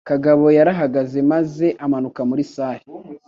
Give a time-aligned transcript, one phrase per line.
[0.09, 2.83] Kagabo yarahagaze maze amanuka muri salle.